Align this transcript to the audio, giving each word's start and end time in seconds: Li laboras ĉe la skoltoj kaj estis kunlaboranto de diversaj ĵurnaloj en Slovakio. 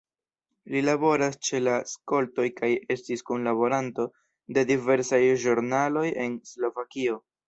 Li 0.75 0.79
laboras 0.85 1.35
ĉe 1.49 1.59
la 1.65 1.73
skoltoj 1.89 2.45
kaj 2.59 2.69
estis 2.95 3.23
kunlaboranto 3.27 4.05
de 4.57 4.63
diversaj 4.71 5.21
ĵurnaloj 5.45 6.07
en 6.25 6.39
Slovakio. 6.53 7.19